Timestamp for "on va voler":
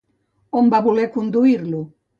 0.61-1.07